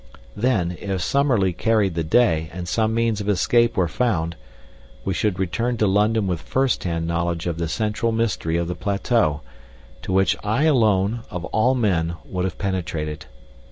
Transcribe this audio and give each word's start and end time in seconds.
Then, 0.35 0.77
if 0.81 0.99
Summerlee 0.99 1.53
carried 1.53 1.93
the 1.93 2.03
day 2.03 2.49
and 2.51 2.67
some 2.67 2.91
means 2.91 3.21
of 3.21 3.29
escape 3.29 3.77
were 3.77 3.87
found, 3.87 4.35
we 5.05 5.13
should 5.13 5.37
return 5.37 5.77
to 5.77 5.85
London 5.85 6.25
with 6.25 6.41
first 6.41 6.85
hand 6.85 7.05
knowledge 7.05 7.45
of 7.45 7.59
the 7.59 7.67
central 7.67 8.11
mystery 8.11 8.57
of 8.57 8.67
the 8.67 8.73
plateau, 8.73 9.41
to 10.01 10.11
which 10.11 10.35
I 10.43 10.63
alone, 10.63 11.21
of 11.29 11.45
all 11.45 11.75
men, 11.75 12.15
would 12.25 12.45
have 12.45 12.57
penetrated. 12.57 13.27